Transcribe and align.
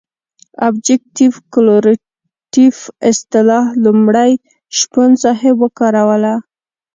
ابجګټف 0.67 1.33
کورلیټف 1.53 2.77
اصطلاح 3.09 3.65
لومړی 3.83 4.31
شپون 4.77 5.11
صاحب 5.23 5.55
وکاروله. 5.63 6.33